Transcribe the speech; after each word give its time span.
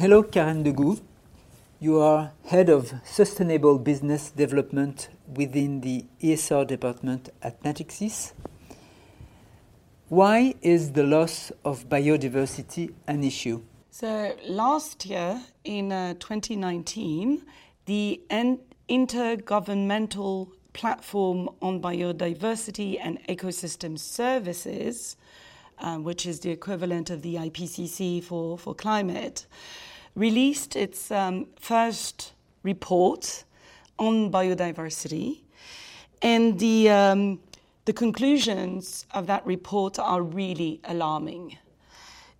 Hello, 0.00 0.22
Karen 0.22 0.64
Degouve. 0.64 1.02
You 1.78 2.00
are 2.00 2.32
head 2.46 2.70
of 2.70 2.90
sustainable 3.04 3.78
business 3.78 4.30
development 4.30 5.10
within 5.36 5.82
the 5.82 6.06
ESR 6.22 6.66
department 6.66 7.28
at 7.42 7.62
Natixis. 7.62 8.32
Why 10.08 10.54
is 10.62 10.92
the 10.92 11.02
loss 11.02 11.52
of 11.66 11.90
biodiversity 11.90 12.94
an 13.06 13.22
issue? 13.22 13.60
So, 13.90 14.34
last 14.48 15.04
year 15.04 15.38
in 15.64 15.92
uh, 15.92 16.14
2019, 16.14 17.44
the 17.84 18.22
Intergovernmental 18.88 20.48
Platform 20.72 21.50
on 21.60 21.82
Biodiversity 21.82 22.98
and 22.98 23.22
Ecosystem 23.28 23.98
Services, 23.98 25.18
uh, 25.78 25.98
which 25.98 26.24
is 26.24 26.40
the 26.40 26.50
equivalent 26.50 27.10
of 27.10 27.20
the 27.20 27.34
IPCC 27.34 28.24
for, 28.24 28.56
for 28.56 28.74
climate, 28.74 29.44
released 30.14 30.76
its 30.76 31.10
um, 31.10 31.46
first 31.56 32.32
report 32.62 33.44
on 33.98 34.30
biodiversity. 34.30 35.40
And 36.22 36.58
the, 36.58 36.90
um, 36.90 37.40
the 37.84 37.92
conclusions 37.92 39.06
of 39.12 39.26
that 39.26 39.44
report 39.46 39.98
are 39.98 40.22
really 40.22 40.80
alarming. 40.84 41.58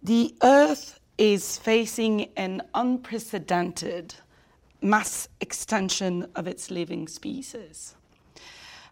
The 0.02 0.34
Earth 0.43 0.98
is 1.19 1.59
facing 1.59 2.30
an 2.37 2.62
unprecedented 2.74 4.15
mass 4.82 5.29
extension 5.41 6.27
of 6.34 6.46
its 6.46 6.71
living 6.71 7.07
species. 7.07 7.95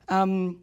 Um, 0.09 0.61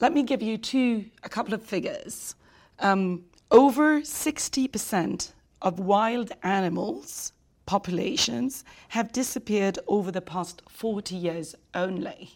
let 0.00 0.12
me 0.12 0.22
give 0.22 0.42
you 0.42 0.58
two, 0.58 1.04
a 1.22 1.28
couple 1.28 1.54
of 1.54 1.62
figures. 1.62 2.34
Um, 2.78 3.24
over 3.50 4.00
60% 4.00 5.32
of 5.60 5.78
wild 5.78 6.32
animals 6.42 7.32
populations 7.72 8.66
have 8.88 9.10
disappeared 9.12 9.78
over 9.86 10.10
the 10.12 10.20
past 10.20 10.60
40 10.68 11.14
years 11.16 11.54
only. 11.74 12.32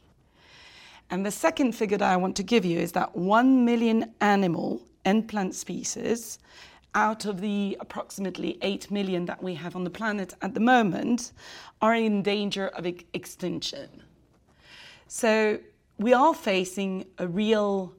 And 1.11 1.27
the 1.27 1.31
second 1.31 1.73
figure 1.73 1.99
that 1.99 2.11
I 2.11 2.17
want 2.17 2.37
to 2.37 2.43
give 2.43 2.65
you 2.65 2.79
is 2.79 2.93
that 2.93 3.15
1 3.15 3.63
million 3.63 4.15
animal 4.23 4.81
and 5.05 5.29
plant 5.29 5.55
species 5.55 6.39
out 6.95 7.27
of 7.27 7.43
the 7.43 7.77
approximately 7.81 8.57
8 8.63 8.91
million 8.91 9.27
that 9.27 9.43
we 9.43 9.53
have 9.57 9.77
on 9.77 9.85
the 9.85 9.91
planet 9.91 10.33
at 10.41 10.55
the 10.55 10.61
moment 10.61 11.33
are 11.83 11.95
in 11.95 12.23
danger 12.23 12.69
of 12.69 12.87
ex- 12.87 13.05
extinction. 13.13 13.91
So 15.07 15.59
we 15.99 16.15
are 16.15 16.33
facing 16.33 17.05
a 17.19 17.29
real 17.29 17.93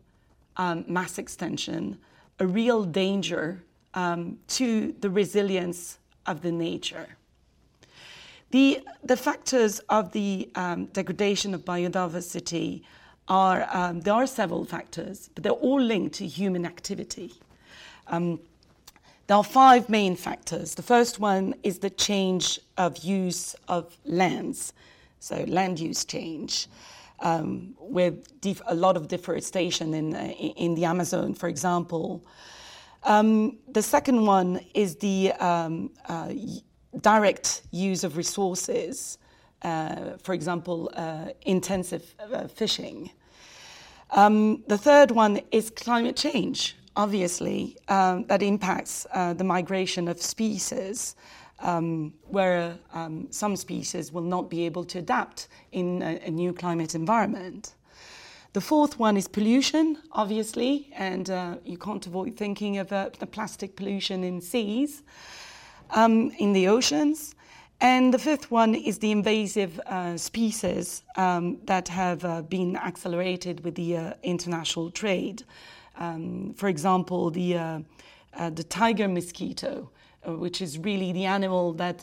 um, 0.55 0.85
mass 0.87 1.19
extinction, 1.19 1.99
a 2.39 2.47
real 2.47 2.83
danger 2.83 3.63
um, 3.93 4.39
to 4.47 4.95
the 5.01 5.11
resilience 5.11 5.99
of 6.25 6.41
the 6.41 6.51
nature. 6.51 7.16
The, 8.51 8.79
the 9.03 9.17
factors 9.17 9.79
of 9.89 10.13
the 10.13 10.49
um, 10.55 10.85
degradation 10.85 11.53
of 11.53 11.65
biodiversity 11.65 12.83
are, 13.27 13.67
um, 13.73 13.99
there 14.01 14.13
are 14.13 14.27
several 14.27 14.63
factors, 14.63 15.29
but 15.35 15.43
they're 15.43 15.51
all 15.51 15.81
linked 15.81 16.15
to 16.15 16.27
human 16.27 16.65
activity. 16.65 17.33
Um, 18.07 18.39
there 19.27 19.35
are 19.35 19.43
five 19.43 19.89
main 19.89 20.15
factors. 20.15 20.75
The 20.75 20.81
first 20.83 21.19
one 21.19 21.55
is 21.61 21.79
the 21.79 21.89
change 21.89 22.59
of 22.77 22.97
use 22.99 23.53
of 23.67 23.97
lands, 24.05 24.71
so 25.19 25.43
land 25.47 25.81
use 25.81 26.05
change, 26.05 26.67
um, 27.19 27.75
with 27.79 28.39
def- 28.39 28.61
a 28.67 28.75
lot 28.75 28.95
of 28.95 29.09
deforestation 29.09 29.93
in, 29.93 30.15
uh, 30.15 30.19
in 30.19 30.75
the 30.75 30.85
Amazon, 30.85 31.33
for 31.33 31.49
example. 31.49 32.23
Um, 33.03 33.57
the 33.67 33.81
second 33.81 34.25
one 34.25 34.61
is 34.73 34.95
the 34.95 35.33
um, 35.33 35.91
uh, 36.07 36.31
direct 37.01 37.63
use 37.71 38.03
of 38.03 38.17
resources, 38.17 39.17
uh, 39.61 40.17
for 40.23 40.33
example, 40.33 40.89
uh, 40.95 41.29
intensive 41.41 42.15
uh, 42.19 42.47
fishing. 42.47 43.11
Um, 44.11 44.63
the 44.67 44.77
third 44.77 45.11
one 45.11 45.41
is 45.51 45.69
climate 45.69 46.15
change, 46.15 46.77
obviously, 46.95 47.77
um, 47.87 48.25
that 48.27 48.41
impacts 48.41 49.05
uh, 49.11 49.33
the 49.33 49.43
migration 49.43 50.07
of 50.07 50.21
species. 50.21 51.15
Um, 51.59 52.13
where 52.27 52.77
um, 52.93 53.25
some 53.31 53.55
species 53.55 54.11
will 54.11 54.21
not 54.21 54.47
be 54.47 54.67
able 54.67 54.83
to 54.83 54.99
adapt 54.99 55.47
in 55.71 56.03
a, 56.03 56.19
a, 56.23 56.29
new 56.29 56.53
climate 56.53 56.93
environment. 56.93 57.73
The 58.53 58.61
fourth 58.61 58.99
one 58.99 59.17
is 59.17 59.27
pollution, 59.27 59.97
obviously, 60.11 60.91
and 60.95 61.27
uh, 61.31 61.55
you 61.65 61.79
can't 61.79 62.05
avoid 62.05 62.37
thinking 62.37 62.77
of 62.77 62.91
uh, 62.91 63.09
the 63.17 63.25
plastic 63.25 63.75
pollution 63.75 64.23
in 64.23 64.39
seas 64.39 65.01
um, 65.91 66.31
in 66.37 66.53
the 66.53 66.67
oceans. 66.67 67.35
And 67.79 68.11
the 68.11 68.17
fifth 68.17 68.49
one 68.49 68.73
is 68.73 68.97
the 68.97 69.11
invasive 69.11 69.79
uh, 69.85 70.17
species 70.17 71.03
um, 71.15 71.59
that 71.65 71.87
have 71.89 72.25
uh, 72.25 72.41
been 72.41 72.75
accelerated 72.75 73.63
with 73.63 73.75
the 73.75 73.97
uh, 73.97 74.13
international 74.23 74.89
trade. 74.89 75.43
Um, 75.97 76.55
for 76.55 76.69
example, 76.69 77.29
the, 77.29 77.57
uh, 77.57 77.79
uh, 78.35 78.49
the 78.49 78.63
tiger 78.63 79.07
mosquito, 79.07 79.91
uh, 80.27 80.33
which 80.33 80.59
is 80.59 80.79
really 80.79 81.11
the 81.11 81.25
animal 81.25 81.73
that, 81.73 81.99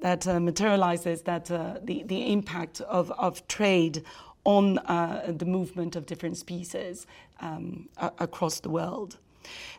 that 0.00 0.26
materializes 0.42 1.22
that, 1.22 1.46
the, 1.46 2.02
the 2.04 2.32
impact 2.32 2.82
of, 2.82 3.10
of 3.12 3.46
trade 3.48 4.02
on 4.44 4.74
the 4.74 5.44
movement 5.46 5.96
of 5.96 6.06
different 6.06 6.36
species 6.36 7.06
um, 7.40 7.88
across 8.18 8.60
the 8.60 8.70
world. 8.70 9.18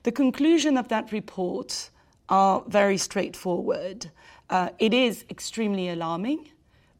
The 0.04 0.12
conclusion 0.12 0.78
of 0.78 0.88
that 0.88 1.12
report 1.12 1.90
are 2.30 2.64
very 2.68 2.98
straightforward. 2.98 4.10
Uh, 4.50 4.70
it 4.80 4.94
is 4.94 5.26
extremely 5.30 5.90
alarming, 5.90 6.50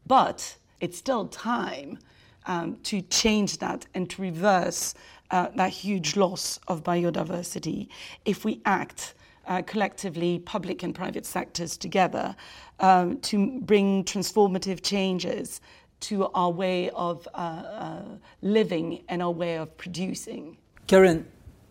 but 0.06 0.56
it's 0.80 0.98
still 0.98 1.26
time 1.26 1.98
um, 2.46 2.76
to 2.82 3.00
change 3.02 3.58
that 3.58 3.86
and 3.94 4.08
to 4.10 4.22
reverse 4.22 4.94
uh, 5.30 5.48
that 5.54 5.70
huge 5.70 6.16
loss 6.16 6.58
of 6.68 6.82
biodiversity 6.82 7.88
if 8.24 8.44
we 8.44 8.60
act 8.64 9.14
uh, 9.46 9.62
collectively, 9.62 10.38
public 10.40 10.82
and 10.82 10.94
private 10.94 11.26
sectors 11.26 11.76
together, 11.76 12.36
um, 12.78 13.18
to 13.20 13.60
bring 13.62 14.04
transformative 14.04 14.82
changes 14.82 15.60
to 16.00 16.26
our 16.28 16.50
way 16.50 16.88
of 16.90 17.26
uh, 17.34 17.38
uh, 17.38 18.02
living 18.42 19.02
and 19.08 19.22
our 19.22 19.30
way 19.30 19.56
of 19.56 19.76
producing. 19.76 20.56
Karen, 20.86 21.26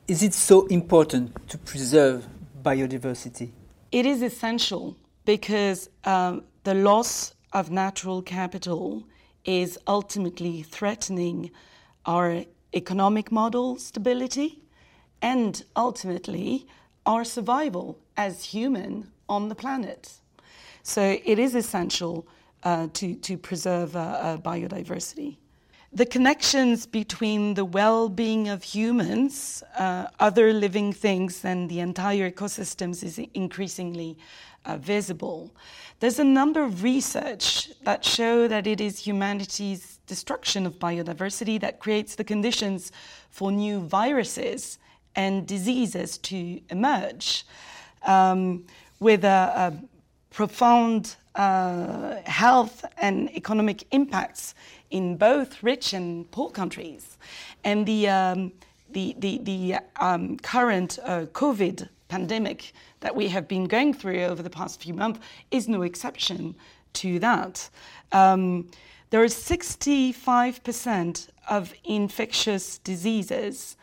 is 0.07 0.23
it 0.23 0.33
so 0.33 0.65
important 0.67 1.49
to 1.49 1.57
preserve 1.57 2.27
biodiversity? 2.63 3.51
It 3.91 4.05
is 4.05 4.21
essential 4.21 4.95
because 5.25 5.89
um, 6.05 6.43
the 6.63 6.73
loss 6.73 7.33
of 7.53 7.71
natural 7.71 8.21
capital 8.21 9.03
is 9.45 9.77
ultimately 9.87 10.63
threatening 10.63 11.51
our 12.05 12.43
economic 12.73 13.31
model 13.31 13.77
stability 13.77 14.61
and 15.21 15.63
ultimately 15.75 16.67
our 17.05 17.23
survival 17.23 17.97
as 18.17 18.43
human 18.45 19.11
on 19.27 19.49
the 19.49 19.55
planet. 19.55 20.13
So 20.83 21.17
it 21.23 21.39
is 21.39 21.55
essential 21.55 22.27
uh, 22.63 22.87
to, 22.93 23.15
to 23.15 23.37
preserve 23.37 23.95
uh, 23.95 23.99
uh, 23.99 24.37
biodiversity 24.37 25.37
the 25.91 26.05
connections 26.05 26.85
between 26.85 27.55
the 27.55 27.65
well 27.65 28.09
being 28.09 28.47
of 28.47 28.63
humans, 28.63 29.63
uh, 29.77 30.07
other 30.19 30.53
living 30.53 30.93
things, 30.93 31.43
and 31.43 31.69
the 31.69 31.79
entire 31.79 32.29
ecosystems 32.29 33.03
is 33.03 33.19
increasingly 33.33 34.17
uh, 34.65 34.77
visible. 34.77 35.51
There's 35.99 36.19
a 36.19 36.23
number 36.23 36.63
of 36.63 36.83
research 36.83 37.71
that 37.83 38.05
show 38.05 38.47
that 38.47 38.67
it 38.67 38.79
is 38.79 38.99
humanity's 38.99 39.99
destruction 40.05 40.65
of 40.65 40.79
biodiversity 40.79 41.59
that 41.61 41.79
creates 41.79 42.15
the 42.15 42.23
conditions 42.23 42.91
for 43.31 43.51
new 43.51 43.79
viruses 43.81 44.77
and 45.15 45.47
diseases 45.47 46.17
to 46.19 46.61
emerge 46.69 47.45
um, 48.05 48.65
with 48.99 49.23
a, 49.23 49.27
a 49.27 49.73
profound 50.29 51.15
uh, 51.39 52.21
health 52.25 52.83
and 52.97 53.33
economic 53.33 53.85
impacts 53.91 54.53
in 54.91 55.15
both 55.15 55.63
rich 55.63 55.93
and 55.93 56.29
poor 56.31 56.49
countries. 56.49 57.17
And 57.63 57.85
the, 57.85 58.09
um, 58.09 58.51
the, 58.91 59.15
the, 59.17 59.39
the 59.43 59.75
um, 60.01 60.35
current 60.39 60.99
uh, 61.01 61.27
COVID 61.31 61.87
pandemic 62.09 62.73
that 62.99 63.15
we 63.15 63.29
have 63.29 63.47
been 63.47 63.65
going 63.67 63.93
through 63.93 64.23
over 64.23 64.43
the 64.43 64.49
past 64.49 64.81
few 64.81 64.93
months 64.93 65.21
is 65.49 65.69
no 65.69 65.83
exception 65.83 66.55
to 66.93 67.19
that. 67.19 67.69
Um, 68.11 68.69
there 69.09 69.23
is 69.23 69.33
65% 69.33 71.29
of 71.49 71.73
infectious 71.85 72.79
diseases 72.79 73.77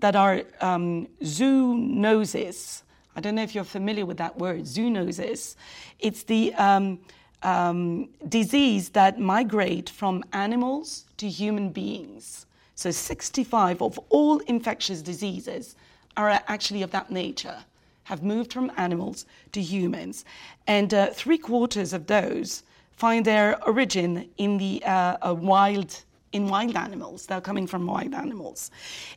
that 0.00 0.16
are 0.16 0.44
um, 0.62 1.08
zoonoses. 1.20 2.81
I 3.14 3.20
don't 3.20 3.34
know 3.34 3.42
if 3.42 3.54
you're 3.54 3.64
familiar 3.64 4.06
with 4.06 4.16
that 4.18 4.38
word, 4.38 4.62
zoonosis. 4.62 5.54
It's 5.98 6.22
the 6.22 6.54
um, 6.54 6.98
um, 7.42 8.08
disease 8.28 8.90
that 8.90 9.20
migrate 9.20 9.90
from 9.90 10.24
animals 10.32 11.04
to 11.18 11.28
human 11.28 11.70
beings. 11.70 12.46
So 12.74 12.90
65 12.90 13.82
of 13.82 13.98
all 14.08 14.38
infectious 14.40 15.02
diseases 15.02 15.76
are 16.16 16.30
actually 16.48 16.82
of 16.82 16.90
that 16.92 17.10
nature. 17.10 17.64
have 18.04 18.22
moved 18.22 18.52
from 18.52 18.70
animals 18.76 19.26
to 19.52 19.60
humans, 19.62 20.24
and 20.66 20.92
uh, 20.92 21.06
three 21.12 21.38
quarters 21.38 21.92
of 21.92 22.06
those 22.06 22.64
find 22.96 23.24
their 23.24 23.62
origin 23.64 24.28
in 24.38 24.58
the 24.58 24.82
uh, 24.84 25.32
wild 25.34 26.02
in 26.32 26.48
wild 26.48 26.76
animals. 26.76 27.26
They're 27.26 27.40
coming 27.40 27.66
from 27.66 27.86
wild 27.86 28.14
animals. 28.14 28.70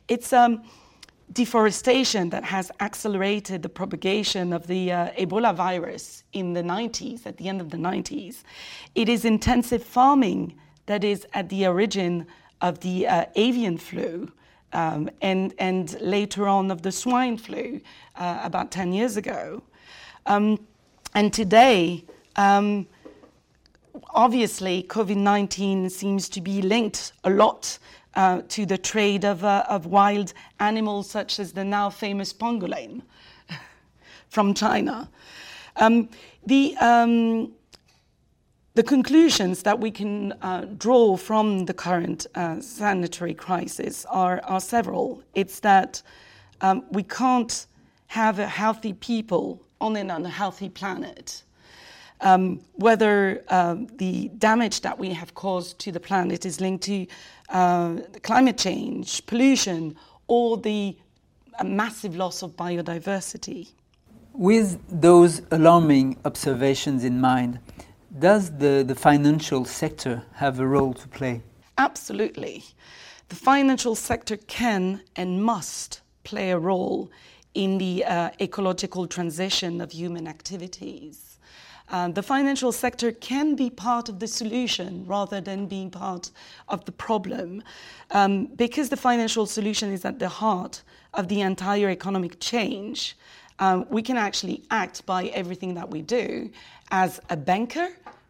It's 0.06 0.32
um, 0.32 0.62
deforestation 1.32 2.30
that 2.30 2.44
has 2.44 2.70
accelerated 2.80 3.62
the 3.62 3.68
propagation 3.68 4.52
of 4.52 4.66
the 4.66 4.92
uh, 4.92 5.10
Ebola 5.12 5.54
virus 5.54 6.24
in 6.32 6.52
the 6.52 6.62
90s, 6.62 7.26
at 7.26 7.36
the 7.36 7.48
end 7.48 7.60
of 7.60 7.70
the 7.70 7.76
90s. 7.76 8.42
It 8.94 9.08
is 9.08 9.24
intensive 9.24 9.82
farming 9.82 10.54
that 10.86 11.04
is 11.04 11.26
at 11.34 11.48
the 11.48 11.66
origin 11.66 12.26
of 12.60 12.80
the 12.80 13.06
uh, 13.06 13.26
avian 13.34 13.78
flu. 13.78 14.30
Um, 14.72 15.08
and, 15.22 15.54
and 15.58 15.98
later 16.00 16.48
on 16.48 16.70
of 16.70 16.82
the 16.82 16.92
swine 16.92 17.38
flu 17.38 17.80
uh, 18.16 18.40
about 18.42 18.70
10 18.70 18.92
years 18.92 19.16
ago. 19.16 19.62
Um, 20.26 20.58
and 21.14 21.32
today, 21.32 22.04
um, 22.34 22.86
obviously, 24.10 24.82
COVID 24.82 25.16
19 25.16 25.88
seems 25.88 26.28
to 26.30 26.40
be 26.40 26.60
linked 26.60 27.12
a 27.24 27.30
lot 27.30 27.78
uh, 28.16 28.42
to 28.48 28.66
the 28.66 28.78
trade 28.78 29.24
of, 29.24 29.44
uh, 29.44 29.64
of 29.68 29.86
wild 29.86 30.32
animals, 30.58 31.08
such 31.08 31.38
as 31.38 31.52
the 31.52 31.64
now 31.64 31.90
famous 31.90 32.32
pangolin 32.32 33.02
from 34.28 34.54
China. 34.54 35.08
Um, 35.76 36.08
the, 36.46 36.74
um, 36.78 37.52
the 38.74 38.82
conclusions 38.82 39.62
that 39.62 39.78
we 39.78 39.90
can 39.90 40.32
uh, 40.42 40.66
draw 40.76 41.16
from 41.16 41.66
the 41.66 41.74
current 41.74 42.26
uh, 42.34 42.60
sanitary 42.60 43.34
crisis 43.34 44.04
are, 44.06 44.40
are, 44.44 44.60
several. 44.60 45.22
It's 45.34 45.60
that 45.60 46.02
um, 46.62 46.84
we 46.90 47.02
can't 47.02 47.66
have 48.08 48.38
a 48.38 48.46
healthy 48.46 48.94
people 48.94 49.62
on 49.80 49.96
an 49.96 50.10
unhealthy 50.10 50.68
planet. 50.68 51.42
Um, 52.20 52.60
whether 52.74 53.44
uh, 53.48 53.76
the 53.96 54.28
damage 54.38 54.80
that 54.80 54.98
we 54.98 55.12
have 55.12 55.34
caused 55.34 55.78
to 55.80 55.92
the 55.92 56.00
planet 56.00 56.46
is 56.46 56.60
linked 56.60 56.84
to 56.84 57.06
uh, 57.50 57.96
climate 58.22 58.56
change, 58.56 59.24
pollution, 59.26 59.96
or 60.26 60.56
the 60.56 60.96
massive 61.64 62.16
loss 62.16 62.42
of 62.42 62.56
biodiversity. 62.56 63.68
With 64.32 64.78
those 64.88 65.42
alarming 65.50 66.18
observations 66.24 67.04
in 67.04 67.20
mind, 67.20 67.58
does 68.18 68.50
the, 68.50 68.84
the 68.86 68.94
financial 68.94 69.64
sector 69.64 70.22
have 70.34 70.60
a 70.60 70.66
role 70.66 70.94
to 70.94 71.08
play? 71.08 71.42
Absolutely. 71.78 72.64
The 73.28 73.36
financial 73.36 73.94
sector 73.94 74.36
can 74.36 75.02
and 75.16 75.42
must 75.42 76.00
play 76.24 76.50
a 76.50 76.58
role 76.58 77.10
in 77.54 77.78
the 77.78 78.04
uh, 78.04 78.30
ecological 78.40 79.06
transition 79.06 79.80
of 79.80 79.92
human 79.92 80.26
activities. 80.26 81.25
Um, 81.88 82.14
the 82.14 82.22
financial 82.22 82.72
sector 82.72 83.12
can 83.12 83.54
be 83.54 83.70
part 83.70 84.08
of 84.08 84.18
the 84.18 84.26
solution 84.26 85.04
rather 85.06 85.40
than 85.40 85.66
being 85.66 85.90
part 85.90 86.30
of 86.68 86.84
the 86.84 86.92
problem, 86.92 87.62
um, 88.10 88.46
because 88.46 88.88
the 88.88 88.96
financial 88.96 89.46
solution 89.46 89.92
is 89.92 90.04
at 90.04 90.18
the 90.18 90.28
heart 90.28 90.82
of 91.14 91.28
the 91.28 91.40
entire 91.40 91.88
economic 91.90 92.40
change. 92.40 93.16
Um, 93.58 93.86
we 93.88 94.02
can 94.02 94.16
actually 94.16 94.62
act 94.70 95.06
by 95.06 95.26
everything 95.26 95.74
that 95.74 95.90
we 95.90 96.02
do 96.02 96.50
as 96.90 97.20
a 97.30 97.36
banker 97.36 97.88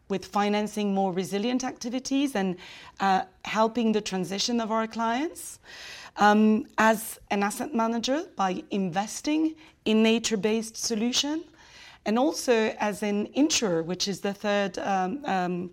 with 0.08 0.24
financing 0.24 0.94
more 0.94 1.12
resilient 1.12 1.64
activities 1.64 2.36
and 2.36 2.56
uh, 3.00 3.22
helping 3.44 3.92
the 3.92 4.00
transition 4.00 4.60
of 4.60 4.70
our 4.70 4.86
clients. 4.86 5.58
Um, 6.18 6.66
as 6.78 7.18
an 7.30 7.42
asset 7.42 7.74
manager, 7.74 8.24
by 8.36 8.62
investing 8.70 9.54
in 9.84 10.02
nature 10.02 10.36
based 10.36 10.76
solution, 10.76 11.44
and 12.06 12.18
also 12.18 12.74
as 12.78 13.02
an 13.02 13.28
insurer, 13.34 13.82
which 13.82 14.08
is 14.08 14.20
the 14.20 14.32
third 14.32 14.78
um, 14.78 15.22
um, 15.26 15.70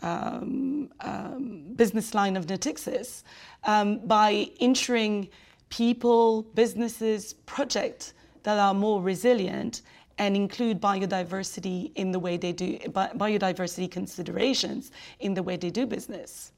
um, 0.00 0.88
um 1.00 1.62
business 1.76 2.14
line 2.14 2.36
of 2.36 2.46
Natixis, 2.46 3.22
um, 3.64 3.98
by 4.06 4.48
insuring 4.60 5.28
people, 5.68 6.42
businesses, 6.54 7.34
projects 7.46 8.14
that 8.44 8.58
are 8.58 8.74
more 8.74 9.02
resilient 9.02 9.82
and 10.18 10.36
include 10.36 10.80
biodiversity 10.80 11.90
in 11.94 12.12
the 12.12 12.18
way 12.18 12.36
they 12.36 12.52
do 12.52 12.78
biodiversity 12.78 13.90
considerations 13.90 14.92
in 15.20 15.34
the 15.34 15.42
way 15.42 15.56
they 15.56 15.70
do 15.70 15.86
business. 15.86 16.52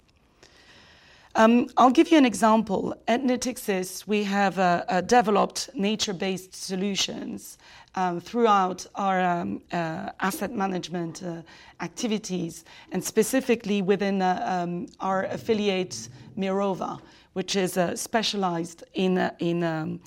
Um, 1.37 1.69
I'll 1.77 1.91
give 1.91 2.13
you 2.13 2.19
an 2.19 2.27
example. 2.27 2.95
At 3.09 3.23
Natixis, 3.23 4.07
we 4.07 4.23
have 4.25 4.59
uh, 4.59 4.85
uh, 4.89 5.01
developed 5.01 5.71
nature-based 5.75 6.55
solutions 6.55 7.59
um, 7.95 8.21
throughout 8.21 8.87
our 8.95 9.21
um, 9.21 9.63
uh, 9.73 10.11
asset 10.21 10.53
management 10.53 11.23
uh, 11.23 11.43
activities, 11.81 12.65
and 12.93 13.03
specifically 13.03 13.83
within 13.83 14.23
uh, 14.23 14.43
um, 14.45 14.87
our 15.01 15.25
affiliate 15.25 16.09
Mirova, 16.37 17.01
which 17.35 17.57
is 17.57 17.77
uh, 17.77 17.97
specialized 17.97 18.85
in, 18.95 19.31
in 19.39 19.63
um, 19.63 20.01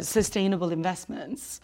sustainable 0.00 0.70
investments 0.70 1.60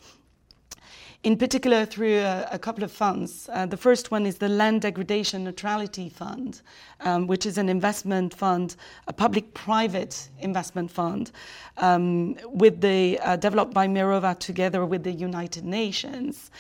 in 1.25 1.39
particular 1.39 1.87
through 1.87 2.19
a, 2.19 2.47
a 2.53 2.59
couple 2.59 2.85
of 2.85 2.93
funds. 2.93 3.49
Uh, 3.51 3.65
the 3.65 3.79
first 3.79 4.11
one 4.11 4.27
is 4.27 4.37
the 4.37 4.49
Land 4.49 4.83
Degradation 4.83 5.43
Neutrality 5.43 6.11
Fund, 6.11 6.61
um, 7.01 7.27
which 7.27 7.47
is 7.47 7.57
an 7.57 7.71
investment 7.71 8.35
fund, 8.35 8.77
a 9.09 9.13
public-private 9.13 10.29
investment 10.41 10.91
fund, 10.91 11.33
um, 11.79 12.37
with 12.45 12.83
the 12.83 13.19
uh, 13.21 13.37
developed 13.37 13.73
by 13.73 13.89
Mirova 13.89 14.39
together 14.39 14.85
with 14.85 15.03
the 15.03 15.13
United 15.13 15.65
Nations, 15.65 16.51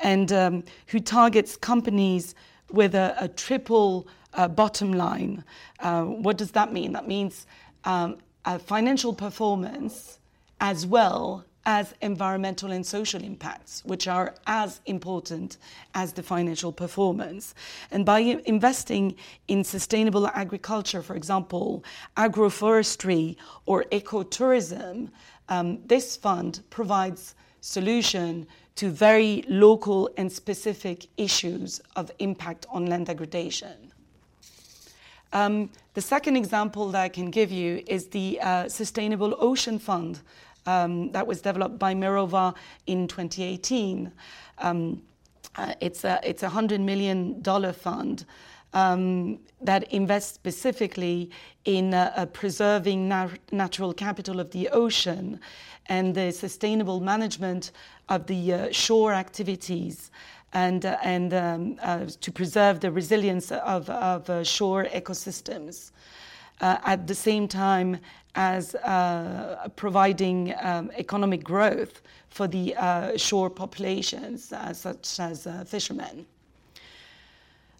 and 0.00 0.32
um, 0.32 0.64
who 0.88 0.98
targets 0.98 1.56
companies 1.56 2.34
with 2.72 2.96
a, 2.96 3.14
a 3.20 3.28
triple 3.28 4.08
uh, 4.34 4.48
bottom 4.48 4.92
line. 4.92 5.44
Uh, 5.78 6.02
what 6.02 6.36
does 6.36 6.50
that 6.50 6.72
mean? 6.72 6.92
That 6.92 7.06
means 7.06 7.46
um, 7.84 8.18
financial 8.66 9.14
performance 9.14 10.18
as 10.60 10.84
well 10.84 11.44
as 11.68 11.92
environmental 12.00 12.72
and 12.72 12.84
social 12.84 13.22
impacts, 13.22 13.84
which 13.84 14.08
are 14.08 14.34
as 14.46 14.80
important 14.86 15.58
as 15.94 16.14
the 16.14 16.22
financial 16.22 16.72
performance. 16.72 17.54
And 17.90 18.06
by 18.06 18.20
investing 18.46 19.14
in 19.48 19.62
sustainable 19.64 20.26
agriculture, 20.28 21.02
for 21.02 21.14
example, 21.14 21.84
agroforestry 22.16 23.36
or 23.66 23.84
ecotourism, 23.92 25.10
um, 25.50 25.78
this 25.84 26.16
fund 26.16 26.62
provides 26.70 27.34
solution 27.60 28.46
to 28.76 28.88
very 28.88 29.44
local 29.46 30.08
and 30.16 30.32
specific 30.32 31.06
issues 31.18 31.82
of 31.96 32.10
impact 32.18 32.64
on 32.70 32.86
land 32.86 33.06
degradation. 33.06 33.92
Um, 35.34 35.68
the 35.92 36.00
second 36.00 36.36
example 36.36 36.90
that 36.92 37.02
I 37.02 37.10
can 37.10 37.30
give 37.30 37.52
you 37.52 37.82
is 37.86 38.08
the 38.08 38.40
uh, 38.40 38.68
Sustainable 38.70 39.36
Ocean 39.38 39.78
Fund, 39.78 40.20
um, 40.68 41.10
that 41.12 41.26
was 41.26 41.40
developed 41.40 41.78
by 41.78 41.94
Mirova 41.94 42.54
in 42.86 43.08
2018. 43.08 44.12
Um, 44.58 45.02
uh, 45.56 45.74
it's 45.80 46.04
a 46.04 46.20
it's 46.22 46.42
a 46.42 46.48
hundred 46.48 46.80
million 46.80 47.40
dollar 47.42 47.72
fund 47.72 48.26
um, 48.74 49.38
that 49.62 49.82
invests 49.92 50.34
specifically 50.34 51.30
in 51.64 51.94
uh, 51.94 52.12
uh, 52.16 52.26
preserving 52.26 53.08
nat- 53.08 53.52
natural 53.52 53.92
capital 53.92 54.40
of 54.40 54.50
the 54.50 54.68
ocean 54.68 55.40
and 55.86 56.14
the 56.14 56.30
sustainable 56.30 57.00
management 57.00 57.72
of 58.08 58.26
the 58.26 58.52
uh, 58.52 58.72
shore 58.72 59.12
activities 59.14 60.10
and, 60.52 60.84
uh, 60.84 60.96
and 61.02 61.34
um, 61.34 61.76
uh, 61.82 62.06
to 62.20 62.30
preserve 62.32 62.80
the 62.80 62.90
resilience 62.90 63.50
of, 63.52 63.88
of 63.90 64.28
uh, 64.28 64.44
shore 64.44 64.84
ecosystems. 64.94 65.92
At 66.60 67.06
the 67.06 67.14
same 67.14 67.48
time 67.48 67.98
as 68.38 68.74
uh, 68.76 69.68
providing 69.74 70.54
um, 70.62 70.92
economic 70.96 71.42
growth 71.42 72.00
for 72.30 72.46
the 72.46 72.74
uh, 72.76 73.16
shore 73.16 73.50
populations, 73.50 74.52
uh, 74.52 74.72
such 74.72 75.18
as 75.18 75.44
uh, 75.46 75.64
fishermen. 75.66 76.24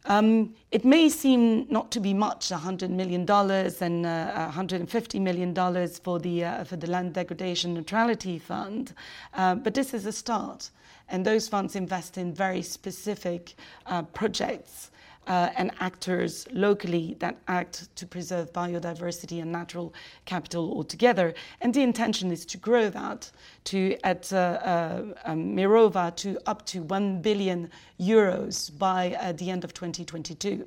Um, 0.04 0.54
it 0.72 0.84
may 0.84 1.08
seem 1.10 1.68
not 1.70 1.92
to 1.92 2.00
be 2.00 2.12
much, 2.12 2.48
$100 2.48 2.90
million 2.90 3.20
and 3.20 3.28
$150 3.28 5.58
uh, 5.58 5.88
for 6.02 6.18
the, 6.18 6.44
uh, 6.44 6.64
for 6.64 6.76
the 6.76 6.90
Land 6.90 7.14
Degradation 7.14 7.74
Neutrality 7.74 8.38
Fund, 8.38 8.94
but 9.36 9.74
this 9.74 9.94
is 9.94 10.06
a 10.06 10.12
start. 10.12 10.70
And 11.10 11.24
those 11.24 11.46
funds 11.46 11.76
invest 11.76 12.18
in 12.18 12.34
very 12.34 12.62
specific 12.62 13.54
projects 14.12 14.90
uh, 15.28 15.50
and 15.56 15.70
actors 15.80 16.48
locally 16.52 17.16
that 17.20 17.36
act 17.46 17.94
to 17.96 18.06
preserve 18.06 18.52
biodiversity 18.52 19.40
and 19.42 19.52
natural 19.52 19.94
capital 20.24 20.72
altogether. 20.72 21.34
And 21.60 21.72
the 21.72 21.82
intention 21.82 22.32
is 22.32 22.44
to 22.46 22.58
grow 22.58 22.88
that 22.90 23.30
to 23.64 23.96
at 24.04 24.32
uh, 24.32 24.36
uh, 24.36 25.02
um, 25.24 25.54
Mirova 25.54 26.16
to 26.16 26.38
up 26.46 26.64
to 26.66 26.82
1 26.82 27.20
billion 27.20 27.70
euros 28.00 28.76
by 28.78 29.16
uh, 29.20 29.32
the 29.32 29.50
end 29.50 29.64
of 29.64 29.74
2022. 29.74 30.66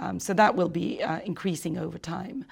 Um, 0.00 0.18
so 0.18 0.34
that 0.34 0.54
will 0.56 0.68
be 0.68 1.02
uh, 1.02 1.20
increasing 1.20 1.78
over 1.78 1.98
time. 1.98 2.44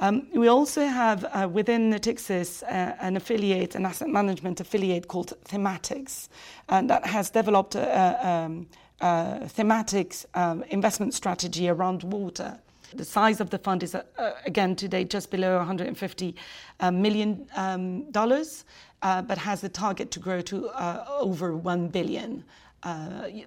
Um, 0.00 0.28
we 0.32 0.46
also 0.46 0.86
have 0.86 1.24
uh, 1.24 1.48
within 1.48 1.90
Natixis 1.90 2.62
uh, 2.62 2.94
an 3.00 3.16
affiliate, 3.16 3.74
an 3.74 3.84
asset 3.84 4.08
management 4.08 4.60
affiliate 4.60 5.08
called 5.08 5.32
Thematics, 5.44 6.28
and 6.68 6.88
that 6.88 7.04
has 7.04 7.30
developed 7.30 7.74
a, 7.74 8.28
um, 8.28 8.68
a 9.00 9.40
thematics 9.46 10.26
um, 10.34 10.62
investment 10.70 11.14
strategy 11.14 11.68
around 11.68 12.02
water. 12.04 12.58
The 12.94 13.04
size 13.04 13.40
of 13.40 13.50
the 13.50 13.58
fund 13.58 13.82
is, 13.82 13.94
uh, 13.94 14.02
again, 14.46 14.74
today 14.74 15.04
just 15.04 15.30
below 15.30 15.58
150 15.58 16.34
uh, 16.80 16.90
million 16.90 17.46
um, 17.54 18.10
dollars, 18.10 18.64
uh, 19.02 19.22
but 19.22 19.36
has 19.38 19.60
the 19.60 19.68
target 19.68 20.10
to 20.12 20.20
grow 20.20 20.40
to 20.42 20.68
uh, 20.68 21.04
over 21.20 21.56
1 21.56 21.88
billion 21.88 22.44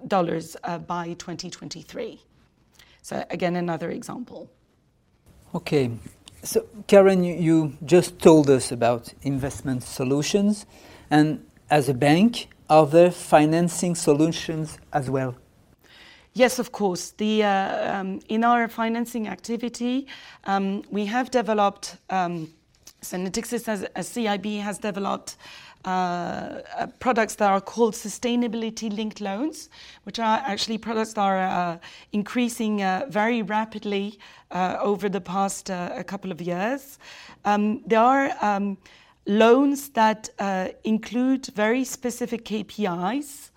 dollars 0.06 0.56
by 0.86 1.14
2023. 1.18 2.20
So, 3.00 3.24
again, 3.30 3.56
another 3.56 3.90
example. 3.90 4.48
Okay, 5.54 5.90
so, 6.44 6.66
Karen, 6.88 7.22
you, 7.22 7.76
just 7.84 8.18
told 8.18 8.50
us 8.50 8.72
about 8.72 9.14
investment 9.22 9.84
solutions, 9.84 10.66
and 11.08 11.44
as 11.70 11.88
a 11.88 11.94
bank, 11.94 12.48
are 12.68 12.86
there 12.86 13.12
financing 13.12 13.94
solutions 13.94 14.78
as 14.92 15.08
well? 15.08 15.36
Yes, 16.34 16.58
of 16.58 16.72
course. 16.72 17.10
The, 17.10 17.44
uh, 17.44 18.00
um, 18.00 18.20
in 18.28 18.42
our 18.42 18.66
financing 18.66 19.28
activity, 19.28 20.06
um, 20.44 20.82
we 20.90 21.04
have 21.06 21.30
developed, 21.30 21.96
um, 22.08 22.48
so 23.02 23.18
Natixis 23.18 23.68
as 23.68 23.82
a 23.82 24.02
CIB 24.02 24.60
has 24.60 24.78
developed 24.78 25.36
uh, 25.84 26.62
uh, 26.78 26.86
products 27.00 27.34
that 27.34 27.50
are 27.50 27.60
called 27.60 27.92
sustainability 27.92 28.88
linked 28.90 29.20
loans, 29.20 29.68
which 30.04 30.20
are 30.20 30.40
actually 30.46 30.78
products 30.78 31.12
that 31.14 31.20
are 31.20 31.38
uh, 31.38 31.78
increasing 32.12 32.82
uh, 32.82 33.04
very 33.08 33.42
rapidly 33.42 34.18
over 34.52 35.08
the 35.08 35.20
past 35.20 35.70
a 35.70 36.04
couple 36.06 36.30
of 36.30 36.40
years. 36.40 36.98
Um, 37.44 37.82
there 37.86 38.00
are 38.00 38.30
um, 38.42 38.76
loans 39.26 39.88
that 39.90 40.28
include 40.84 41.46
very 41.46 41.84
specific 41.84 42.44
KPIs. 42.44 43.50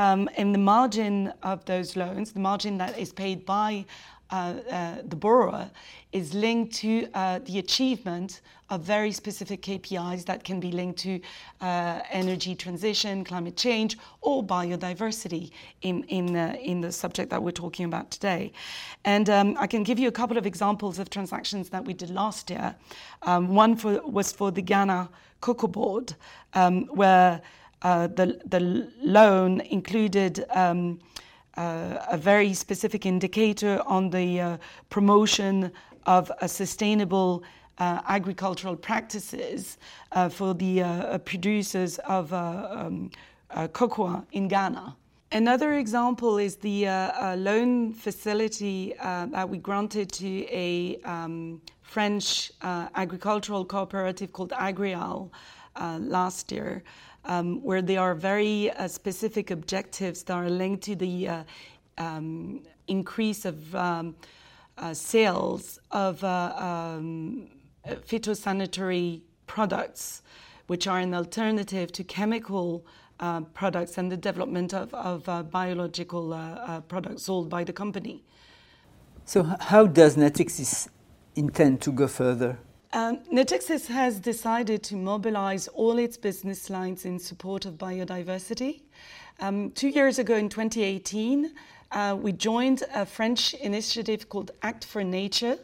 Um, 0.00 0.30
and 0.38 0.54
the 0.54 0.58
margin 0.58 1.30
of 1.42 1.62
those 1.66 1.94
loans, 1.94 2.32
the 2.32 2.40
margin 2.40 2.78
that 2.78 2.98
is 2.98 3.12
paid 3.12 3.44
by 3.44 3.84
uh, 4.30 4.54
uh, 4.70 4.94
the 5.06 5.16
borrower 5.16 5.70
is 6.12 6.32
linked 6.32 6.72
to 6.76 7.06
uh, 7.12 7.40
the 7.40 7.58
achievement 7.58 8.40
of 8.70 8.80
very 8.80 9.12
specific 9.12 9.60
KPIs 9.60 10.24
that 10.24 10.42
can 10.42 10.58
be 10.58 10.72
linked 10.72 11.00
to 11.00 11.20
uh, 11.60 12.00
energy 12.10 12.54
transition, 12.54 13.24
climate 13.24 13.58
change, 13.58 13.98
or 14.22 14.42
biodiversity 14.42 15.50
in, 15.82 16.04
in, 16.04 16.34
in 16.34 16.80
the 16.80 16.92
subject 16.92 17.28
that 17.28 17.42
we're 17.42 17.50
talking 17.50 17.84
about 17.84 18.10
today. 18.10 18.52
And 19.04 19.28
um, 19.28 19.54
I 19.60 19.66
can 19.66 19.82
give 19.82 19.98
you 19.98 20.08
a 20.08 20.12
couple 20.12 20.38
of 20.38 20.46
examples 20.46 20.98
of 20.98 21.10
transactions 21.10 21.68
that 21.68 21.84
we 21.84 21.92
did 21.92 22.08
last 22.08 22.48
year. 22.48 22.74
Um, 23.24 23.54
one 23.54 23.76
for, 23.76 24.00
was 24.06 24.32
for 24.32 24.50
the 24.50 24.62
Ghana 24.62 25.10
Cocoa 25.42 25.66
Board, 25.66 26.14
um, 26.54 26.86
where 26.86 27.42
uh, 27.82 28.06
the, 28.08 28.40
the 28.46 28.90
loan 29.02 29.60
included 29.62 30.44
um, 30.50 30.98
uh, 31.56 31.98
a 32.10 32.16
very 32.16 32.54
specific 32.54 33.04
indicator 33.04 33.82
on 33.86 34.10
the 34.10 34.40
uh, 34.40 34.56
promotion 34.88 35.70
of 36.06 36.30
a 36.40 36.48
sustainable 36.48 37.42
uh, 37.78 38.00
agricultural 38.08 38.76
practices 38.76 39.78
uh, 40.12 40.28
for 40.28 40.54
the 40.54 40.82
uh, 40.82 41.18
producers 41.18 41.98
of 42.00 42.32
um, 42.32 43.10
cocoa 43.72 44.24
in 44.32 44.48
Ghana. 44.48 44.96
Another 45.32 45.74
example 45.74 46.38
is 46.38 46.56
the 46.56 46.86
loan 47.36 47.92
facility 47.92 48.94
that 49.00 49.48
we 49.48 49.58
granted 49.58 50.10
to 50.12 50.46
a 50.50 50.98
um, 51.04 51.60
French 51.82 52.52
agricultural 52.62 53.64
cooperative 53.64 54.32
called 54.32 54.50
Agrial 54.50 55.30
last 56.00 56.52
year 56.52 56.82
um, 57.24 57.62
where 57.62 57.82
there 57.82 58.00
are 58.00 58.14
very 58.14 58.70
uh, 58.72 58.88
specific 58.88 59.50
objectives 59.50 60.22
that 60.24 60.34
are 60.34 60.50
linked 60.50 60.82
to 60.84 60.96
the 60.96 61.28
uh, 61.28 61.44
um, 61.98 62.62
increase 62.88 63.44
of 63.44 63.74
um, 63.74 64.14
uh, 64.78 64.94
sales 64.94 65.78
of 65.90 66.24
uh, 66.24 66.54
um, 66.56 67.48
phytosanitary 67.86 69.20
products, 69.46 70.22
which 70.68 70.86
are 70.86 70.98
an 70.98 71.12
alternative 71.12 71.92
to 71.92 72.04
chemical 72.04 72.86
uh, 73.18 73.42
products 73.52 73.98
and 73.98 74.10
the 74.10 74.16
development 74.16 74.72
of, 74.72 74.94
of 74.94 75.28
uh, 75.28 75.42
biological 75.42 76.30
products 76.88 77.24
sold 77.24 77.50
by 77.50 77.62
the 77.62 77.72
company. 77.72 78.24
So, 79.26 79.42
how 79.60 79.86
does 79.86 80.16
Natixis 80.16 80.88
intend 81.36 81.82
to 81.82 81.92
go 81.92 82.08
further? 82.08 82.58
Um, 82.92 83.18
Natixis 83.32 83.86
has 83.86 84.18
decided 84.18 84.82
to 84.84 84.96
mobilize 84.96 85.68
all 85.68 85.96
its 85.96 86.16
business 86.16 86.68
lines 86.68 87.04
in 87.04 87.20
support 87.20 87.64
of 87.64 87.74
biodiversity. 87.74 88.80
Um, 89.38 89.70
two 89.70 89.90
years 89.90 90.18
ago, 90.18 90.34
in 90.34 90.48
2018, 90.48 91.52
uh, 91.92 92.16
we 92.20 92.32
joined 92.32 92.82
a 92.92 93.06
French 93.06 93.54
initiative 93.54 94.28
called 94.28 94.50
Act 94.62 94.84
for 94.84 95.04
Nature, 95.04 95.56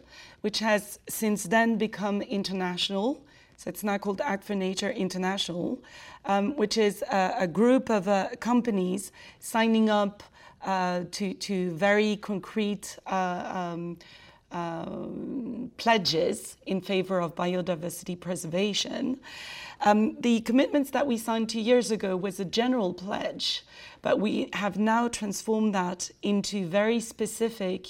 which 0.42 0.60
has 0.60 1.00
since 1.08 1.42
then 1.42 1.76
become 1.76 2.22
international. 2.22 3.24
So 3.56 3.70
it's 3.70 3.82
now 3.82 3.98
called 3.98 4.20
Act 4.20 4.44
for 4.44 4.54
Nature 4.54 4.90
International, 4.90 5.82
um, 6.26 6.54
which 6.54 6.78
is 6.78 7.02
a, 7.10 7.34
a 7.40 7.46
group 7.48 7.90
of 7.90 8.06
uh, 8.06 8.28
companies 8.38 9.10
signing 9.40 9.90
up 9.90 10.22
uh, 10.62 11.02
to, 11.10 11.34
to 11.34 11.72
very 11.72 12.18
concrete 12.18 12.98
uh, 13.08 13.72
um, 13.72 13.98
um, 14.52 15.70
pledges 15.76 16.56
in 16.66 16.80
favor 16.80 17.20
of 17.20 17.34
biodiversity 17.34 18.18
preservation. 18.18 19.18
Um, 19.84 20.20
the 20.20 20.40
commitments 20.40 20.90
that 20.90 21.06
we 21.06 21.18
signed 21.18 21.48
two 21.48 21.60
years 21.60 21.90
ago 21.90 22.16
was 22.16 22.40
a 22.40 22.44
general 22.44 22.94
pledge, 22.94 23.64
but 24.02 24.18
we 24.20 24.48
have 24.54 24.78
now 24.78 25.08
transformed 25.08 25.74
that 25.74 26.10
into 26.22 26.66
very 26.66 27.00
specific, 27.00 27.86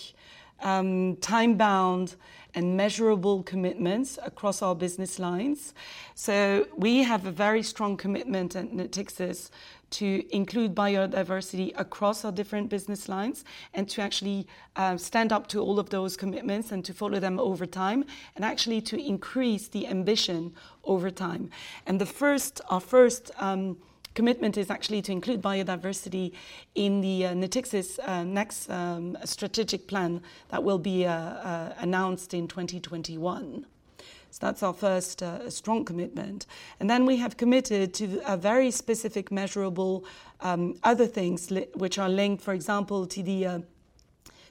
um, 0.62 1.16
time 1.16 1.56
bound, 1.56 2.16
and 2.56 2.76
measurable 2.76 3.42
commitments 3.42 4.18
across 4.25 4.62
our 4.62 4.75
business 4.75 5.18
lines. 5.18 5.75
So 6.14 6.66
we 6.75 7.02
have 7.02 7.26
a 7.26 7.30
very 7.30 7.62
strong 7.62 7.96
commitment 7.98 8.56
at 8.56 8.72
Natixis 8.72 9.50
to 9.90 10.25
include 10.34 10.75
biodiversity 10.75 11.72
across 11.76 12.25
our 12.25 12.32
different 12.32 12.68
business 12.70 13.08
lines 13.08 13.44
and 13.75 13.88
to 13.90 14.02
actually 14.02 14.46
uh, 14.75 14.96
stand 14.96 15.32
up 15.32 15.46
to 15.48 15.60
all 15.60 15.78
of 15.78 15.90
those 15.90 16.16
commitments 16.16 16.72
and 16.72 16.84
to 16.86 16.94
follow 16.94 17.20
them 17.20 17.38
over 17.38 17.66
time 17.66 18.04
and 18.34 18.44
actually 18.44 18.80
to 18.80 18.98
increase 18.98 19.68
the 19.68 19.86
ambition 19.86 20.52
over 20.84 21.10
time. 21.10 21.50
And 21.86 22.00
the 22.00 22.06
first, 22.06 22.60
our 22.68 22.80
first 22.80 23.30
um, 23.38 23.76
commitment 24.16 24.56
is 24.56 24.70
actually 24.70 25.02
to 25.02 25.12
include 25.12 25.40
biodiversity 25.40 26.32
in 26.75 27.00
the 27.00 27.26
uh, 27.26 27.35
Natixis 27.35 28.00
uh, 28.02 28.25
next 28.25 28.68
um, 28.68 29.16
strategic 29.25 29.87
plan 29.87 30.20
that 30.49 30.64
will 30.64 30.78
be 30.78 31.06
uh, 31.06 31.12
uh 31.12 31.75
announced 31.78 32.35
in 32.35 32.49
2021. 32.49 33.66
So 34.30 34.38
that's 34.46 34.62
our 34.62 34.75
first 34.75 35.23
uh, 35.23 35.49
strong 35.50 35.85
commitment. 35.85 36.46
And 36.80 36.90
then 36.90 37.06
we 37.06 37.16
have 37.18 37.37
committed 37.37 37.94
to 37.94 38.20
a 38.26 38.37
very 38.37 38.70
specific, 38.70 39.30
measurable 39.30 40.04
um, 40.40 40.75
other 40.82 41.06
things 41.06 41.50
li- 41.50 41.68
which 41.75 41.99
are 41.99 42.08
linked, 42.08 42.42
for 42.42 42.52
example, 42.52 43.06
to 43.06 43.23
the 43.23 43.46
uh, 43.46 43.58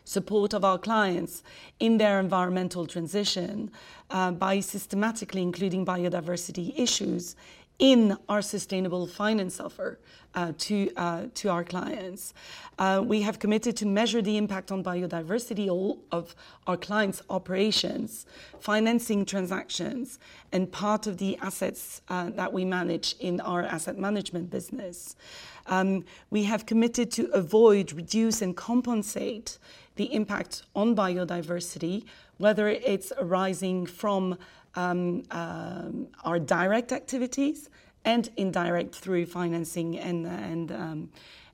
support 0.05 0.53
of 0.53 0.63
our 0.63 0.77
clients 0.77 1.43
in 1.79 1.97
their 1.97 2.19
environmental 2.19 2.87
transition 2.87 3.71
uh, 4.11 4.31
by 4.31 4.59
systematically 4.59 5.41
including 5.41 5.85
biodiversity 5.85 6.73
issues 6.79 7.35
in 7.79 8.17
our 8.29 8.41
sustainable 8.41 9.07
finance 9.07 9.59
offer 9.59 9.99
uh, 10.33 10.53
to, 10.57 10.91
uh, 10.95 11.25
to 11.33 11.49
our 11.49 11.63
clients. 11.63 12.33
Uh, 12.77 13.01
we 13.05 13.21
have 13.21 13.39
committed 13.39 13.75
to 13.77 13.85
measure 13.85 14.21
the 14.21 14.37
impact 14.37 14.71
on 14.71 14.83
biodiversity 14.83 15.69
of 16.11 16.35
our 16.67 16.77
clients' 16.77 17.21
operations, 17.29 18.25
financing 18.59 19.25
transactions, 19.25 20.19
and 20.51 20.71
part 20.71 21.07
of 21.07 21.17
the 21.17 21.37
assets 21.37 22.01
uh, 22.09 22.29
that 22.31 22.51
we 22.51 22.65
manage 22.65 23.15
in 23.19 23.39
our 23.41 23.63
asset 23.63 23.97
management 23.97 24.49
business. 24.49 25.15
Um, 25.67 26.05
we 26.29 26.43
have 26.43 26.65
committed 26.65 27.11
to 27.11 27.29
avoid, 27.31 27.93
reduce, 27.93 28.41
and 28.41 28.55
compensate 28.55 29.57
the 29.95 30.13
impact 30.13 30.63
on 30.75 30.95
biodiversity, 30.95 32.05
whether 32.37 32.67
it's 32.67 33.11
arising 33.17 33.85
from 33.85 34.37
um, 34.75 35.23
um, 35.31 36.07
our 36.23 36.39
direct 36.39 36.91
activities 36.91 37.69
and 38.03 38.29
indirect 38.37 38.95
through 38.95 39.25
financing 39.25 39.97
and, 39.97 40.25
and, 40.27 40.71
um, 40.71 41.09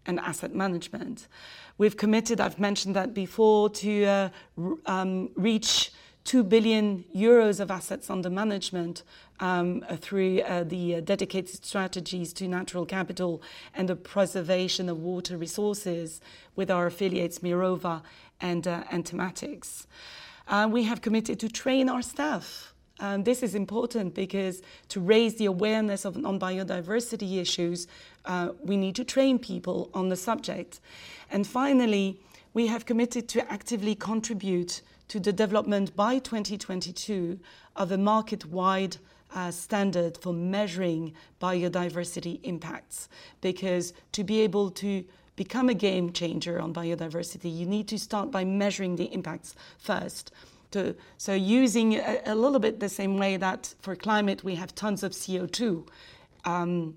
and 0.06 0.20
asset 0.20 0.54
management. 0.54 1.28
We've 1.78 1.96
committed, 1.96 2.42
I've 2.42 2.60
mentioned 2.60 2.96
that 2.96 3.14
before, 3.14 3.70
to 3.70 4.06
uh, 4.06 4.30
um, 4.86 5.30
reach 5.36 5.92
2 6.26 6.44
billion 6.44 7.04
euros 7.16 7.60
of 7.60 7.72
assets 7.72 8.10
under 8.10 8.30
management 8.30 9.04
um, 9.42 9.82
through 9.98 10.42
uh, 10.42 10.64
the 10.64 10.96
uh, 10.96 11.02
dedicated 11.02 11.66
strategies 11.66 12.32
to 12.34 12.48
natural 12.48 12.86
capital 12.86 13.42
and 13.76 13.90
the 13.90 13.96
preservation 13.96 14.88
of 14.88 15.02
water 15.02 15.36
resources 15.36 16.22
with 16.56 16.72
our 16.72 16.86
affiliates 16.86 17.40
Mirova 17.40 18.02
and, 18.40 18.66
uh, 18.68 18.84
and 18.90 19.04
Thematics. 19.04 19.86
Uh, 20.48 20.70
we 20.72 20.84
have 20.84 21.02
committed 21.02 21.40
to 21.40 21.50
train 21.50 21.90
our 21.90 22.02
staff 22.02 22.72
Um, 23.02 23.24
this 23.24 23.42
is 23.42 23.56
important 23.56 24.14
because 24.14 24.62
to 24.90 25.00
raise 25.02 25.36
the 25.36 25.48
awareness 25.48 26.06
of 26.06 26.24
on 26.24 26.40
biodiversity 26.40 27.42
issues, 27.42 27.88
uh, 28.26 28.50
we 28.64 28.78
need 28.78 28.96
to 28.96 29.04
train 29.04 29.40
people 29.40 29.90
on 29.94 30.10
the 30.10 30.16
subject. 30.16 30.80
And 31.32 31.48
finally, 31.48 32.20
we 32.54 32.68
have 32.68 32.86
committed 32.86 33.28
to 33.30 33.52
actively 33.52 33.96
contribute 33.96 34.84
to 35.08 35.20
the 35.20 35.34
development 35.34 35.96
by 35.96 36.20
2022 36.20 37.40
of 37.76 37.92
a 37.92 37.98
market-wide 37.98 38.98
uh, 39.34 39.52
standard 39.52 40.18
for 40.18 40.34
measuring 40.34 41.14
biodiversity 41.42 42.40
impacts. 42.44 43.10
Because 43.42 43.94
to 44.12 44.24
be 44.24 44.42
able 44.42 44.72
to 44.72 45.04
become 45.36 45.70
a 45.70 45.74
game 45.74 46.12
changer 46.12 46.60
on 46.60 46.74
biodiversity, 46.74 47.56
you 47.56 47.66
need 47.66 47.88
to 47.88 47.98
start 47.98 48.32
by 48.32 48.44
measuring 48.44 48.96
the 48.96 49.06
impacts 49.06 49.56
first. 49.78 50.32
To, 50.72 50.96
so 51.18 51.34
using 51.34 51.96
a, 51.96 52.22
a, 52.26 52.36
little 52.36 52.60
bit 52.60 52.80
the 52.80 52.88
same 52.88 53.18
way 53.18 53.36
that 53.38 53.74
for 53.82 53.94
climate 53.96 54.44
we 54.44 54.56
have 54.56 54.74
tons 54.74 55.04
of 55.04 55.12
CO2 55.12 55.86
um, 56.46 56.96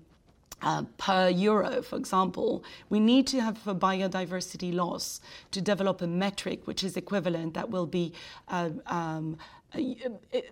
uh, 0.61 0.83
per 0.97 1.29
euro, 1.29 1.81
for 1.81 1.97
example, 1.97 2.63
we 2.89 2.99
need 2.99 3.27
to 3.27 3.41
have 3.41 3.67
a 3.67 3.75
biodiversity 3.75 4.73
loss 4.73 5.21
to 5.51 5.61
develop 5.61 6.01
a 6.01 6.07
metric 6.07 6.65
which 6.65 6.83
is 6.83 6.95
equivalent 6.97 7.53
that 7.53 7.69
will 7.69 7.85
be 7.85 8.13
uh, 8.47 8.69
um, 8.87 9.37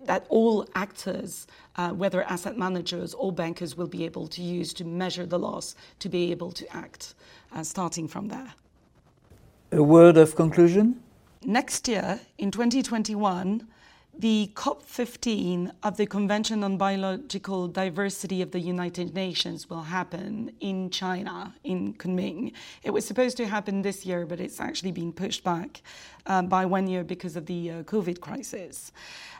that 0.04 0.26
all 0.28 0.66
actors, 0.74 1.46
uh, 1.76 1.90
whether 1.90 2.22
asset 2.24 2.56
managers 2.56 3.14
or 3.14 3.32
bankers, 3.32 3.76
will 3.76 3.86
be 3.86 4.04
able 4.04 4.26
to 4.28 4.42
use 4.42 4.72
to 4.74 4.84
measure 4.84 5.26
the 5.26 5.38
loss 5.38 5.74
to 6.00 6.08
be 6.08 6.30
able 6.30 6.52
to 6.52 6.76
act, 6.76 7.14
uh, 7.52 7.62
starting 7.62 8.08
from 8.08 8.28
there. 8.28 8.54
A 9.72 9.82
word 9.82 10.16
of 10.16 10.36
conclusion? 10.36 11.02
Next 11.44 11.88
year, 11.88 12.20
in 12.38 12.50
2021, 12.50 13.66
the 14.18 14.50
COP15 14.54 15.72
of 15.82 15.96
the 15.96 16.06
Convention 16.06 16.62
on 16.62 16.76
Biological 16.76 17.68
Diversity 17.68 18.42
of 18.42 18.50
the 18.50 18.60
United 18.60 19.14
Nations 19.14 19.68
will 19.68 19.82
happen 19.82 20.52
in 20.60 20.90
China, 20.90 21.54
in 21.64 21.94
Kunming. 21.94 22.52
It 22.82 22.90
was 22.90 23.06
supposed 23.06 23.36
to 23.38 23.46
happen 23.46 23.82
this 23.82 24.06
year, 24.06 24.26
but 24.26 24.40
it's 24.40 24.60
actually 24.60 24.92
been 24.92 25.12
pushed 25.12 25.42
back 25.42 25.82
uh, 26.26 26.42
by 26.42 26.64
one 26.64 26.86
year 26.86 27.04
because 27.04 27.36
of 27.36 27.46
the 27.46 27.70
uh, 27.70 27.82
COVID 27.84 28.20
crisis. 28.20 28.92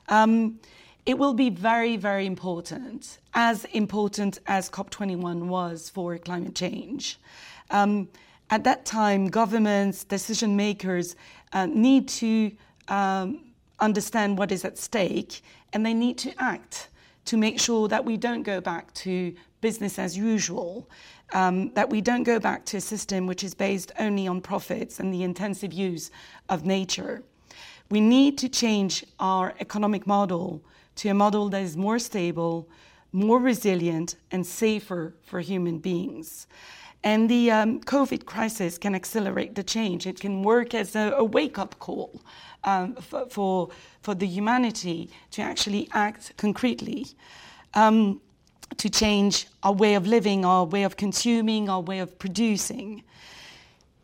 Um, 0.09 0.59
it 1.07 1.19
will 1.19 1.35
be 1.35 1.51
very, 1.51 1.97
very 1.97 2.27
important, 2.27 3.19
as 3.35 3.67
important 3.67 4.41
as 4.47 4.71
COP21 4.71 5.45
was 5.47 5.91
for 5.91 6.19
climate 6.19 6.55
change. 6.55 7.19
Um, 7.71 8.09
at 8.51 8.65
that 8.65 8.85
time, 8.85 9.29
governments, 9.29 10.05
decision 10.05 10.57
makers 10.57 11.17
uh, 11.53 11.67
need 11.67 12.09
to 12.09 12.53
um, 12.89 13.41
understand 13.81 14.39
what 14.39 14.53
is 14.53 14.65
at 14.65 14.79
stake 14.79 15.43
and 15.73 15.85
they 15.85 15.95
need 15.95 16.19
to 16.19 16.33
act 16.43 16.89
to 17.27 17.37
make 17.37 17.59
sure 17.59 17.89
that 17.89 18.05
we 18.05 18.17
don't 18.17 18.43
go 18.43 18.61
back 18.61 18.93
to 18.95 19.35
business 19.61 19.99
as 19.99 20.17
usual, 20.17 20.89
um, 21.33 21.73
that 21.73 21.89
we 21.89 22.01
don't 22.01 22.23
go 22.23 22.39
back 22.39 22.65
to 22.67 22.77
a 22.77 22.81
system 22.81 23.27
which 23.27 23.43
is 23.43 23.55
based 23.55 23.93
only 23.99 24.29
on 24.29 24.41
profits 24.41 25.01
and 25.01 25.13
the 25.13 25.23
intensive 25.23 25.73
use 25.73 26.11
of 26.49 26.65
nature. 26.67 27.23
We 27.91 28.01
need 28.01 28.37
to 28.39 28.49
change 28.49 29.05
our 29.19 29.55
economic 29.61 30.07
model 30.07 30.63
to 30.97 31.09
a 31.09 31.15
model 31.15 31.49
that 31.49 31.63
is 31.63 31.77
more 31.77 31.99
stable, 31.99 32.69
more 33.13 33.39
resilient, 33.39 34.17
and 34.31 34.47
safer 34.47 35.15
for 35.23 35.41
human 35.41 35.79
beings. 35.79 36.47
And 37.03 37.29
the 37.29 37.51
um, 37.51 37.81
COVID 37.81 38.25
crisis 38.25 38.79
can 38.79 38.95
accelerate 38.95 39.55
the 39.55 39.63
change. 39.63 40.07
It 40.07 40.21
can 40.21 40.43
work 40.43 40.73
as 40.75 40.97
a, 40.97 41.15
a 41.17 41.25
wake 41.25 41.59
up 41.59 41.79
call 41.79 42.23
um, 42.65 42.95
for, 42.97 43.27
for, 43.27 43.69
for, 44.03 44.15
the 44.15 44.27
humanity 44.27 45.11
to 45.33 45.43
actually 45.43 45.89
act 45.93 46.37
concretely, 46.37 47.07
um, 47.75 48.21
to 48.77 48.89
change 48.89 49.47
our 49.63 49.73
way 49.73 49.95
of 49.95 50.07
living, 50.07 50.45
our 50.45 50.65
way 50.65 50.83
of 50.83 50.97
consuming, 50.97 51.69
our 51.69 51.81
way 51.81 51.99
of 52.01 52.19
producing. 52.19 53.03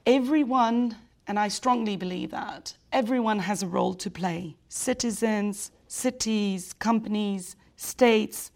Everyone, 0.06 0.96
and 1.26 1.38
I 1.38 1.48
strongly 1.48 1.96
believe 1.96 2.30
that, 2.30 2.74
everyone 2.92 3.38
has 3.40 3.62
a 3.62 3.66
role 3.66 3.94
to 3.94 4.10
play 4.10 4.56
citizens, 4.68 5.70
cities, 5.88 6.72
companies, 6.74 7.56
states, 7.76 8.52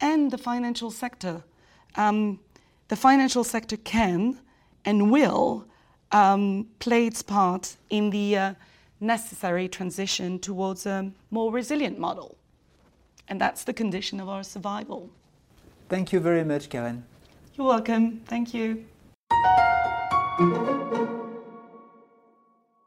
and 0.00 0.30
the 0.30 0.38
financial 0.38 0.90
sector. 0.90 1.42
Um, 1.96 2.40
the 2.88 2.96
financial 2.96 3.44
sector 3.44 3.76
can 3.76 4.38
and 4.84 5.10
will 5.10 5.66
um, 6.10 6.66
play 6.78 7.06
its 7.06 7.22
part 7.22 7.76
in 7.90 8.10
the 8.10 8.36
uh, 8.36 8.54
necessary 9.02 9.68
transition 9.68 10.38
towards 10.38 10.86
a 10.86 11.10
more 11.30 11.52
resilient 11.52 11.98
model. 11.98 12.36
And 13.28 13.40
that's 13.40 13.64
the 13.64 13.72
condition 13.72 14.20
of 14.20 14.28
our 14.28 14.42
survival. 14.42 15.10
Thank 15.88 16.12
you 16.12 16.20
very 16.20 16.44
much, 16.44 16.68
Karen. 16.70 17.04
You're 17.54 17.66
welcome. 17.66 18.22
Thank 18.26 18.54
you. 18.54 18.84